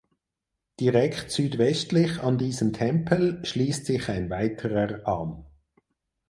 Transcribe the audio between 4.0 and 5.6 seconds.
ein weiterer an.